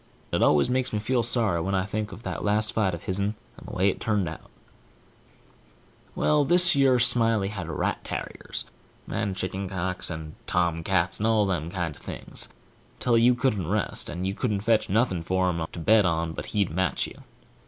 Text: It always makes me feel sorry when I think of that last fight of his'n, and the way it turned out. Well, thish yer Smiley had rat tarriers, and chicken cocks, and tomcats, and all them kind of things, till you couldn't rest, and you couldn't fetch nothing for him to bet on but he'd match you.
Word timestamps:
It 0.33 0.41
always 0.41 0.67
makes 0.67 0.91
me 0.91 0.97
feel 0.97 1.21
sorry 1.21 1.61
when 1.61 1.75
I 1.75 1.85
think 1.85 2.11
of 2.11 2.23
that 2.23 2.43
last 2.43 2.73
fight 2.73 2.95
of 2.95 3.03
his'n, 3.03 3.35
and 3.55 3.67
the 3.67 3.71
way 3.75 3.87
it 3.87 3.99
turned 4.01 4.27
out. 4.27 4.49
Well, 6.15 6.43
thish 6.43 6.75
yer 6.75 6.97
Smiley 6.97 7.49
had 7.49 7.69
rat 7.69 8.03
tarriers, 8.03 8.65
and 9.07 9.35
chicken 9.35 9.69
cocks, 9.69 10.09
and 10.09 10.33
tomcats, 10.47 11.19
and 11.19 11.27
all 11.27 11.45
them 11.45 11.69
kind 11.69 11.95
of 11.95 12.01
things, 12.01 12.49
till 12.97 13.15
you 13.15 13.35
couldn't 13.35 13.67
rest, 13.69 14.09
and 14.09 14.25
you 14.25 14.33
couldn't 14.33 14.61
fetch 14.61 14.89
nothing 14.89 15.21
for 15.21 15.51
him 15.51 15.63
to 15.71 15.77
bet 15.77 16.03
on 16.03 16.33
but 16.33 16.47
he'd 16.47 16.71
match 16.71 17.05
you. 17.05 17.21